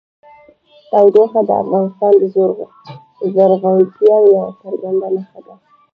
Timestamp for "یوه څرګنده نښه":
4.29-5.39